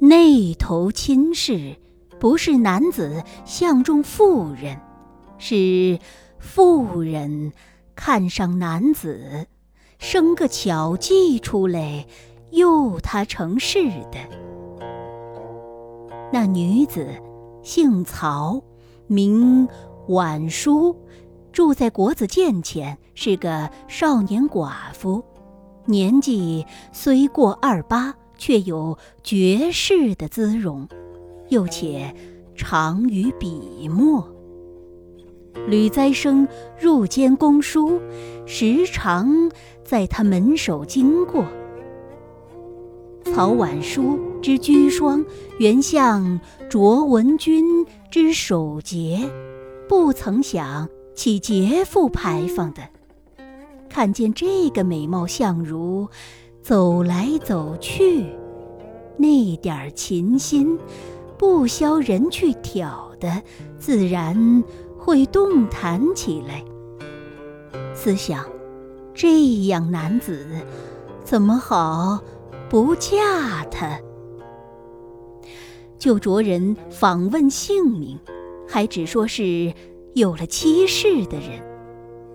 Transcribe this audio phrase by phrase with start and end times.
[0.00, 1.76] 那头亲事，
[2.20, 4.78] 不是男子相中妇人，
[5.38, 5.98] 是
[6.38, 7.52] 妇人
[7.94, 9.46] 看上男子，
[9.98, 12.06] 生个巧计出来，
[12.50, 14.18] 诱他成事的。
[16.30, 17.08] 那女子
[17.62, 18.62] 姓曹，
[19.06, 19.66] 名
[20.08, 20.94] 婉淑，
[21.54, 25.24] 住在国子监前，是个少年寡妇，
[25.86, 28.14] 年纪虽过二八。
[28.36, 30.88] 却有绝世的姿容，
[31.50, 32.12] 又且
[32.56, 34.28] 长于笔墨。
[35.68, 36.46] 吕栽生
[36.78, 38.00] 入监公书，
[38.44, 39.48] 时常
[39.84, 41.46] 在他门首经过。
[43.24, 45.24] 曹婉书之居孀，
[45.60, 47.64] 原像卓文君
[48.10, 49.30] 之守节，
[49.88, 52.82] 不曾想起劫富牌坊的。
[53.88, 56.08] 看见这个美貌相如。
[56.62, 58.24] 走来走去，
[59.18, 60.78] 那点儿琴心，
[61.36, 63.42] 不消人去挑的，
[63.78, 64.64] 自然
[64.98, 66.64] 会动弹起来。
[67.94, 68.46] 思想，
[69.12, 70.46] 这样男子，
[71.22, 72.18] 怎么好
[72.70, 74.00] 不嫁他？
[75.98, 78.18] 就着人访问姓名，
[78.66, 79.74] 还只说是
[80.14, 81.60] 有了妻室的人，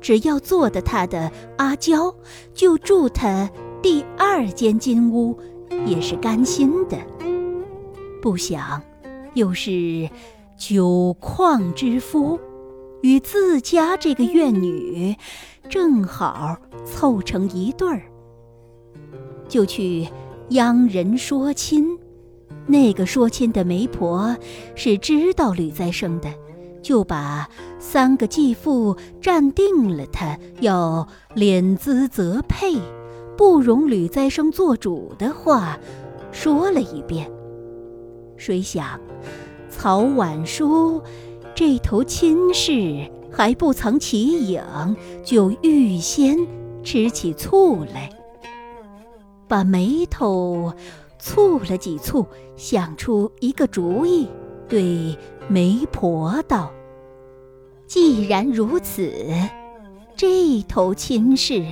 [0.00, 2.14] 只要做的他的阿娇，
[2.54, 3.50] 就住他。
[3.82, 5.36] 第二间金屋
[5.86, 6.96] 也是甘心的，
[8.20, 8.80] 不想
[9.34, 10.08] 又是
[10.56, 12.38] 酒矿之夫，
[13.00, 15.16] 与自家这个怨女
[15.68, 18.02] 正好凑成一对儿，
[19.48, 20.06] 就去
[20.50, 21.98] 央人说亲。
[22.66, 24.36] 那个说亲的媒婆
[24.76, 26.32] 是知道吕再生的，
[26.82, 32.76] 就把三个继父站定了，他要敛资择配。
[33.34, 35.78] 不容吕再生做主的话，
[36.30, 37.30] 说了一遍。
[38.36, 39.00] 谁想，
[39.70, 41.00] 曹婉书
[41.54, 44.62] 这头亲事还不曾起影，
[45.24, 46.36] 就预先
[46.82, 48.10] 吃起醋来，
[49.48, 50.72] 把眉头
[51.20, 54.28] 蹙了几蹙，想出一个主意，
[54.68, 55.16] 对
[55.48, 56.70] 媒婆道
[57.92, 59.12] ：“既然如此，
[60.16, 61.62] 这头亲事……”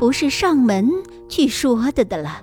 [0.00, 0.90] 不是上门
[1.28, 2.40] 去说的的了，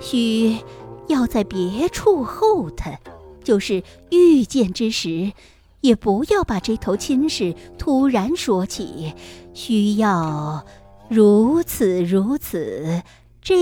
[0.00, 0.58] 需
[1.06, 2.98] 要在别处候他，
[3.44, 5.32] 就是遇见之时，
[5.80, 9.14] 也不要把这头亲事突然说起，
[9.54, 10.66] 需要
[11.08, 13.00] 如此如此，
[13.40, 13.54] 这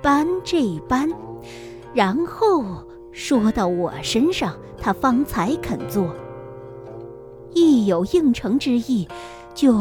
[0.00, 1.10] 般这般，
[1.92, 2.64] 然后
[3.12, 6.12] 说到我身上，他方才肯做。
[7.54, 9.08] 一有应承之意，
[9.54, 9.74] 就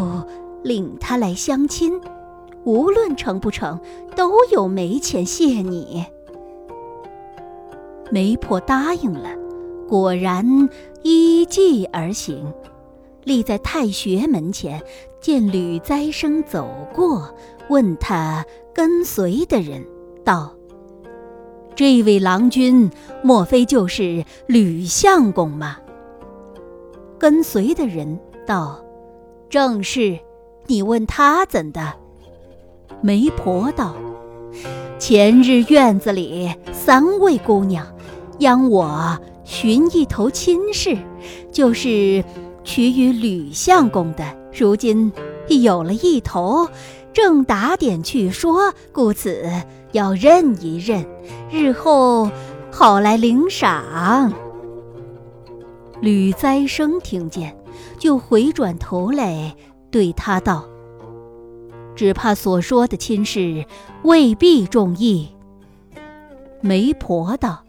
[0.64, 2.00] 领他来相亲。
[2.64, 3.80] 无论成不成，
[4.16, 6.06] 都有媒钱谢你。
[8.10, 9.30] 媒婆答应了，
[9.90, 10.70] 果然
[11.02, 12.54] 依计而行。
[13.26, 14.82] 立在太学门前，
[15.20, 17.34] 见吕栽生走过，
[17.70, 19.86] 问他跟随的人，
[20.26, 20.54] 道
[21.74, 22.92] ：“这位郎君，
[23.24, 25.78] 莫非就是吕相公吗？”
[27.24, 28.84] 跟随的人道
[29.50, 30.20] ：“正是。
[30.68, 31.94] 你问他怎的？”
[33.00, 33.96] 媒婆道
[35.00, 37.88] ：“前日院子里三位姑娘，
[38.40, 40.98] 央我寻一头亲事，
[41.50, 42.22] 就是
[42.66, 44.26] 娶与吕相公的。
[44.52, 45.10] 如今
[45.48, 46.68] 有了一头，
[47.14, 49.50] 正打点去说，故此
[49.94, 51.06] 要认一认，
[51.50, 52.30] 日后
[52.70, 54.34] 好来领赏。”
[56.04, 57.56] 吕栽生听见，
[57.98, 59.56] 就回转头来
[59.90, 60.66] 对他道。
[61.96, 63.64] 只怕所说的亲事
[64.02, 65.30] 未必中意。
[66.60, 67.64] 媒婆道：“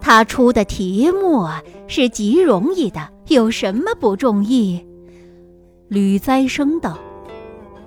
[0.00, 1.46] 他出的题目
[1.86, 4.82] 是极容易的，有什么不中意？”
[5.88, 6.98] 吕栽生道：“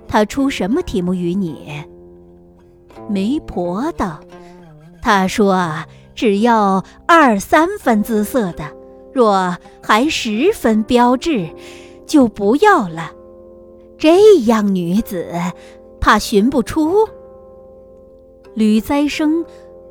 [0.06, 1.84] 他出什么题目与你？”
[3.10, 4.20] 媒婆道
[5.02, 5.84] ：“他说啊
[6.14, 8.64] 只要二三分姿色的，
[9.14, 11.48] 若还十分标致，
[12.04, 13.12] 就不要了。”
[13.96, 15.26] 这样女子，
[16.00, 17.08] 怕寻不出。
[18.54, 19.44] 吕栽生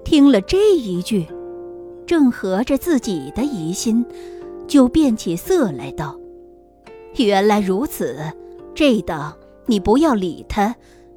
[0.04, 1.26] 听了这一句，
[2.06, 4.06] 正合着自己的疑心，
[4.68, 6.16] 就变起色来道
[7.18, 8.20] ：“原来如此，
[8.76, 9.34] 这等
[9.66, 10.76] 你不要理他。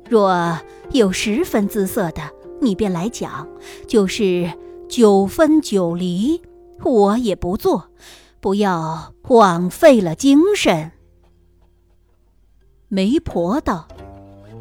[0.08, 0.58] 若
[0.92, 2.22] 有十分姿色的，
[2.60, 3.46] 你便来讲；
[3.86, 4.50] 就是
[4.88, 6.40] 九分九厘，
[6.84, 7.90] 我也不做，
[8.40, 10.92] 不要枉费了精神。”
[12.88, 13.88] 媒婆道：“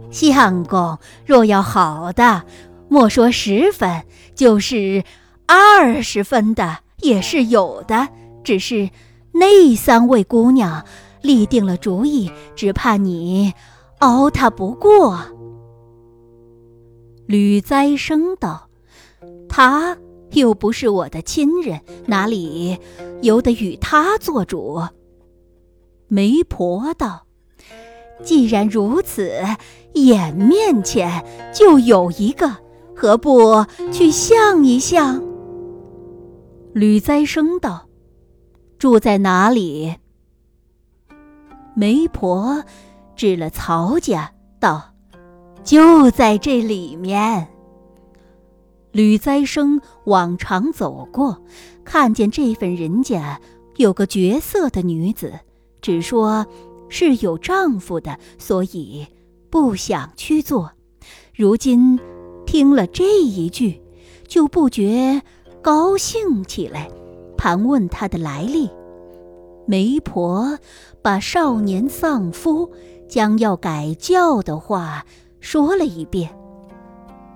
[0.09, 2.43] 相公若要好的，
[2.89, 4.03] 莫说十分，
[4.33, 5.03] 就是
[5.45, 8.07] 二十分的也是有的。
[8.43, 8.89] 只是
[9.31, 10.83] 那三位姑娘
[11.21, 13.53] 立定了主意，只怕你
[13.99, 15.19] 熬他不过。”
[17.27, 18.69] 吕栽生道
[19.49, 19.97] ：“他
[20.35, 22.77] 又不是我的亲人，哪里
[23.21, 24.81] 由得与他做主？”
[26.07, 27.23] 媒婆道。
[28.23, 29.29] 既然如此，
[29.93, 32.49] 眼面前就有一个，
[32.95, 35.21] 何不去相一相？
[36.73, 37.87] 吕栽生道
[38.79, 39.95] ：“住在哪里？”
[41.75, 42.63] 媒婆
[43.17, 44.93] 指了曹家，道
[45.65, 47.49] ：“就在这里面。”
[48.95, 51.43] 吕栽生往常走过，
[51.83, 53.41] 看见这份人家
[53.75, 55.33] 有个绝色的女子，
[55.81, 56.47] 只说。
[56.87, 59.07] 是有丈夫的，所以
[59.49, 60.71] 不想去做。
[61.33, 61.99] 如今
[62.45, 63.81] 听了这一句，
[64.27, 65.19] 就不觉
[65.63, 66.87] 高兴起来，
[67.35, 68.69] 盘问他的来历。
[69.65, 70.59] 媒婆
[71.01, 72.71] 把少年丧夫
[73.09, 75.03] 将要改教的话
[75.39, 76.29] 说了一遍。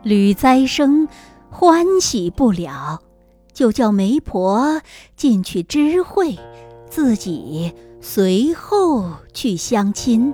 [0.04, 1.08] 吕栽生
[1.50, 3.02] 欢喜不了，
[3.54, 4.82] 就叫媒婆
[5.16, 6.38] 进去知会，
[6.90, 7.74] 自己。
[8.02, 10.34] 随后去相亲，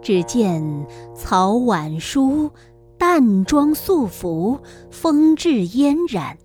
[0.00, 2.50] 只见曹婉淑
[2.96, 4.60] 淡妆素服，
[4.90, 6.38] 风致嫣然，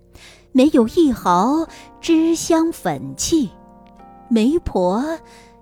[0.52, 1.66] 没有一毫
[2.02, 3.48] 脂香粉气。
[4.28, 5.02] 媒婆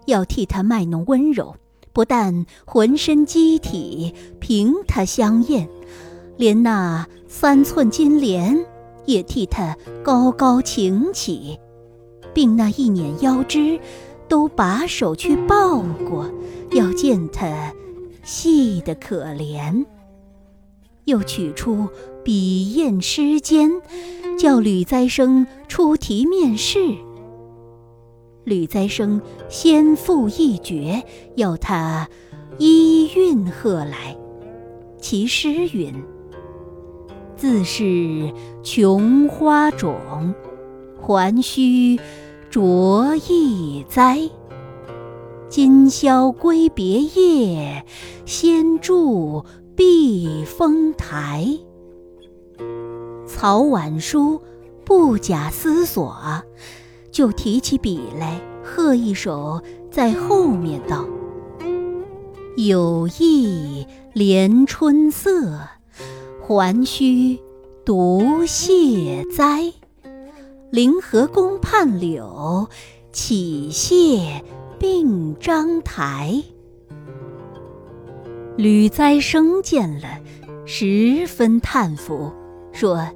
[0.07, 1.55] 要替她卖弄温柔，
[1.93, 5.69] 不但浑身机体凭她香艳，
[6.37, 8.65] 连那三寸金莲
[9.05, 11.59] 也替他高高擎起。
[12.35, 13.79] 并那一捻腰肢，
[14.27, 16.31] 都把手去抱过，
[16.71, 17.75] 要见他
[18.23, 19.85] 细得可怜。
[21.05, 21.89] 又取出
[22.25, 23.83] 笔砚诗笺，
[24.39, 26.79] 叫吕栽生出题面试。
[28.45, 29.21] 吕栽生
[29.51, 31.03] 先赋一绝，
[31.37, 32.09] 要他
[32.57, 34.17] 依韵贺来。
[34.99, 35.93] 其诗云
[37.43, 40.33] ：“自是琼花种，
[41.01, 41.99] 还须。”
[42.49, 44.31] 着意栽，
[45.49, 47.85] 今宵归别夜，
[48.27, 49.45] 先住
[49.75, 51.49] 避风台。
[53.27, 54.41] 曹婉书
[54.85, 56.15] 不假思索，
[57.11, 59.61] 就提起笔来，贺一首
[59.91, 61.07] 在后面道
[62.57, 63.85] ：“有意
[64.15, 65.59] 怜春色，
[66.43, 67.39] 还须
[67.85, 69.73] 独谢哉。”
[70.71, 72.69] 临河宫畔柳，
[73.13, 74.43] 岂谢
[74.79, 76.43] 并章台。
[78.57, 80.21] 吕栽生见了，
[80.65, 82.33] 十分叹服，
[82.73, 83.07] 说：“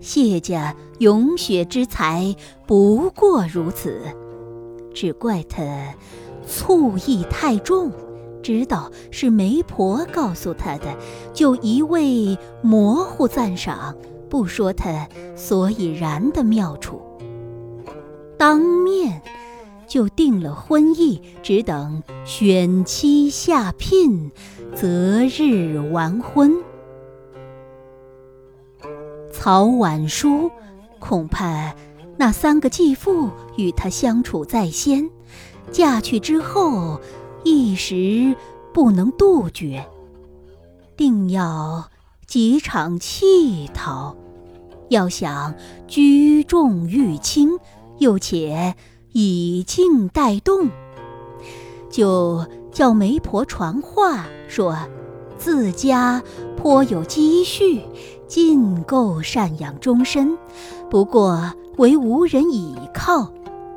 [0.00, 2.34] 谢家咏雪之才，
[2.66, 4.00] 不过如此。
[4.92, 5.62] 只怪他
[6.46, 7.92] 醋意太重，
[8.44, 10.94] 知道是媒婆告诉他的，
[11.32, 13.96] 就一味模糊赞赏。”
[14.26, 17.00] 不说他所以然的妙处，
[18.36, 19.22] 当面
[19.86, 24.32] 就定了婚意，只等选妻下聘，
[24.74, 26.56] 择日完婚。
[29.32, 30.50] 曹婉书
[30.98, 31.72] 恐怕
[32.16, 35.08] 那三个继父与他相处在先，
[35.70, 37.00] 嫁去之后
[37.44, 38.34] 一时
[38.72, 39.84] 不能杜绝，
[40.96, 41.90] 定要
[42.26, 44.16] 几场气讨。
[44.88, 45.54] 要想
[45.86, 47.58] 居重欲轻，
[47.98, 48.74] 又且
[49.12, 50.68] 以静带动，
[51.90, 54.76] 就叫媒婆传话说，
[55.38, 56.22] 自家
[56.56, 57.82] 颇有积蓄，
[58.26, 60.36] 尽够赡养终身，
[60.90, 63.32] 不过为无人倚靠，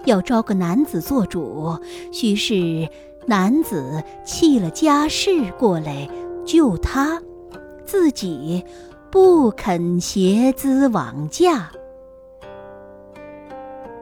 [0.06, 1.80] 要招个男子做主，
[2.12, 2.88] 须是
[3.28, 6.10] 男子弃了家事过来
[6.46, 7.22] 救他，
[7.86, 8.64] 自己。
[9.10, 11.72] 不肯携资往嫁。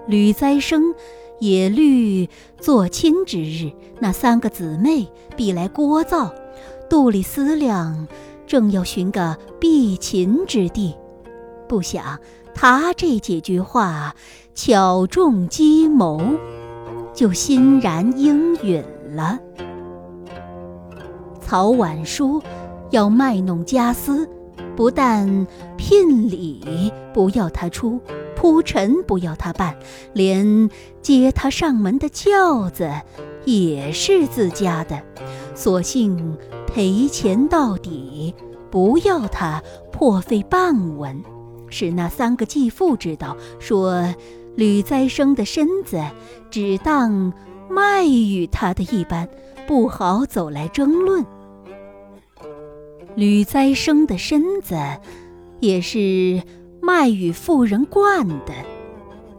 [0.07, 0.95] 吕栽生
[1.39, 2.27] 也虑
[2.59, 6.31] 做亲之日，那三个姊妹必来聒噪，
[6.89, 8.07] 肚里思量，
[8.47, 10.95] 正要寻个避秦之地，
[11.69, 12.19] 不想
[12.55, 14.15] 他这几句话
[14.55, 16.19] 巧中机谋，
[17.13, 18.83] 就欣然应允
[19.15, 19.39] 了。
[21.41, 22.41] 曹婉书
[22.91, 24.27] 要卖弄家私。
[24.75, 28.01] 不但聘礼不要他出，
[28.35, 29.73] 铺陈不要他办，
[30.11, 30.69] 连
[31.01, 32.91] 接他上门的轿子
[33.45, 35.01] 也是自家的，
[35.55, 38.35] 索性赔钱到底，
[38.69, 41.23] 不要他破费半文，
[41.69, 44.13] 使那三个继父知道，说
[44.57, 46.03] 吕再生的身子
[46.51, 47.31] 只当
[47.69, 49.27] 卖与他的一般，
[49.67, 51.25] 不好走来争论。
[53.15, 54.75] 吕栽生的身子
[55.59, 56.41] 也是
[56.81, 58.53] 卖与妇人惯的，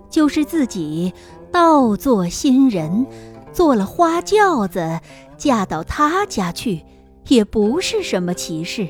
[0.08, 1.12] 就是自己
[1.50, 3.06] 倒做新人。
[3.52, 5.00] 做了花轿子，
[5.38, 6.82] 嫁到他家去，
[7.28, 8.86] 也不是什么奇事，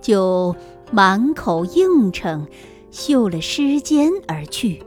[0.00, 0.56] 就
[0.90, 2.44] 满口应承，
[2.90, 4.82] 绣了诗笺而去。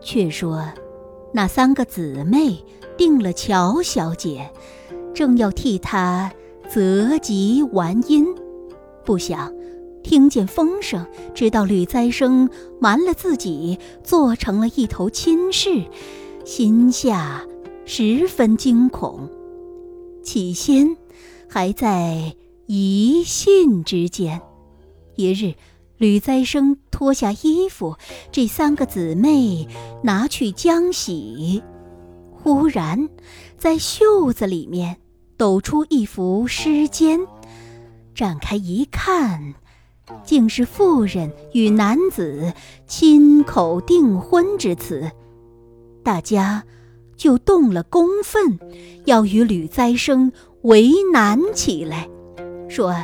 [0.00, 0.64] 却说，
[1.36, 2.64] 那三个姊妹
[2.96, 4.48] 定了乔小姐，
[5.12, 6.32] 正要替她
[6.70, 8.24] 择吉完姻，
[9.04, 9.52] 不想
[10.04, 12.48] 听见风声，知道吕栽生
[12.80, 15.82] 瞒了自己，做成了一头亲事。
[16.44, 17.44] 心下
[17.84, 19.28] 十分惊恐，
[20.22, 20.96] 起先
[21.48, 22.36] 还在
[22.66, 24.40] 疑信之间。
[25.16, 25.54] 一日，
[26.04, 27.96] 吕栽生脱下衣服，
[28.30, 29.66] 这三个姊妹
[30.02, 31.62] 拿去浆洗，
[32.30, 33.08] 忽然
[33.56, 34.98] 在袖子里面
[35.38, 37.26] 抖出一幅诗笺，
[38.14, 39.54] 展开一看，
[40.22, 42.52] 竟是妇人与男子
[42.86, 45.10] 亲口订婚之词。
[46.02, 46.64] 大家
[47.16, 48.58] 就动了公愤，
[49.06, 50.30] 要与吕栽生
[50.60, 52.10] 为难起来，
[52.68, 52.94] 说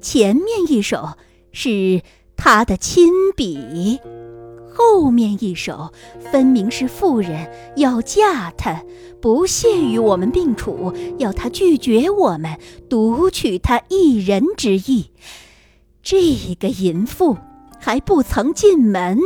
[0.00, 1.10] 前面一首
[1.52, 2.02] 是
[2.42, 4.00] 他的亲笔，
[4.72, 5.92] 后面一首
[6.32, 8.82] 分明是妇人要嫁他，
[9.20, 15.10] 不屑与我们并处，要他拒绝我们，独取他一人之意。
[16.02, 16.22] 这
[16.58, 17.36] 个淫妇
[17.78, 19.20] 还不曾进门，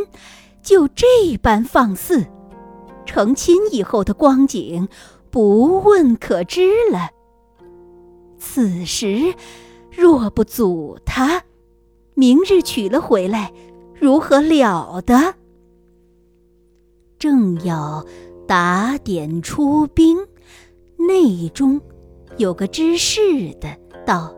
[0.60, 1.06] 就这
[1.40, 2.26] 般放肆。
[3.06, 4.88] 成亲以后的光景，
[5.30, 7.10] 不问可知了。
[8.40, 9.36] 此时
[9.92, 11.44] 若不阻他，
[12.14, 13.52] 明日娶了回来，
[14.00, 15.34] 如何了得？
[17.18, 18.04] 正要
[18.46, 20.16] 打点出兵，
[20.96, 21.80] 内中
[22.36, 23.20] 有个知事
[23.60, 23.68] 的
[24.06, 24.34] 道：“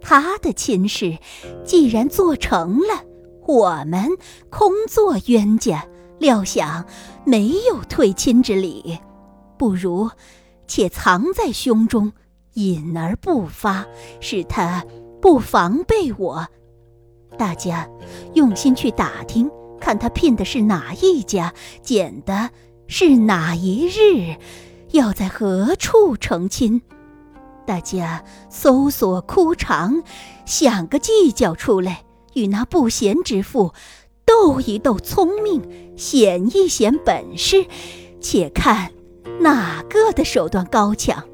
[0.00, 1.16] 他的亲事
[1.64, 3.04] 既然做成了，
[3.46, 4.08] 我们
[4.50, 5.84] 空做冤家。”
[6.20, 6.86] 料想
[7.26, 8.96] 没有退亲之理，
[9.58, 10.08] 不如
[10.68, 12.12] 且藏在胸中，
[12.54, 13.84] 隐而不发，
[14.20, 14.82] 使他
[15.24, 16.46] 不防备我。
[17.38, 17.88] 大家
[18.34, 19.50] 用心去打听，
[19.80, 22.50] 看他聘的是哪一家，拣的
[22.88, 24.36] 是哪一日，
[24.90, 26.82] 要在何处成亲。
[27.64, 30.02] 大家搜索枯肠，
[30.44, 32.04] 想个计较出来，
[32.34, 33.72] 与那不贤之妇。
[34.26, 35.62] 斗一斗聪明，
[35.96, 37.64] 显一显本事，
[38.20, 38.92] 且看
[39.40, 41.24] 哪个的手段高强。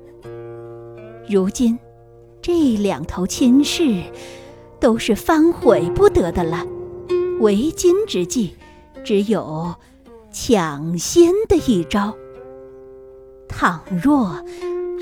[1.29, 1.77] 如今
[2.43, 4.03] 这两头亲事
[4.81, 6.67] 都是翻悔不得的了，
[7.41, 8.55] 为今之计，
[9.05, 9.75] 只有
[10.33, 12.15] 抢先的一招。
[13.49, 14.45] 倘若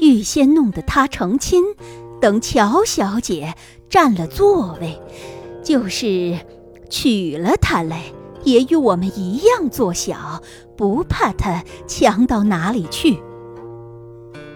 [0.00, 1.64] 预先弄得他成亲，
[2.20, 3.54] 等乔小姐
[3.88, 5.00] 占了座位，
[5.62, 6.38] 就是。
[6.90, 8.02] 娶了她来，
[8.44, 10.42] 也与我们一样做小，
[10.74, 13.18] 不怕她强到哪里去。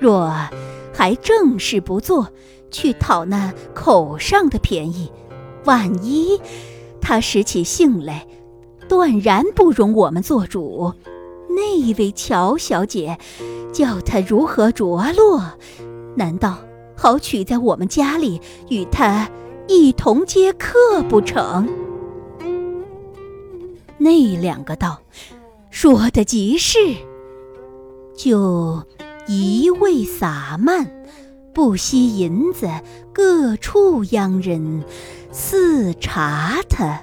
[0.01, 0.33] 若
[0.95, 2.29] 还正事不做，
[2.73, 5.13] 去讨那口上的便宜，
[5.65, 6.41] 万一
[7.01, 8.27] 他使起性来，
[8.89, 10.93] 断然不容我们做主。
[11.49, 13.19] 那位乔小姐，
[13.73, 15.43] 叫他如何着落？
[16.17, 16.59] 难道
[16.97, 19.31] 好娶在我们家里，与他
[19.69, 21.69] 一同接客不成？
[23.99, 25.01] 那两个道，
[25.71, 26.79] 说的极是，
[28.17, 28.83] 就
[29.27, 31.05] 一味撒漫，
[31.55, 32.69] 不惜银子，
[33.13, 34.83] 各处央人，
[35.31, 37.03] 似查他。